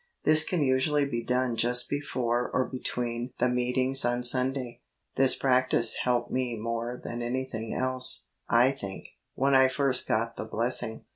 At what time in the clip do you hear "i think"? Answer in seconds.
8.49-9.09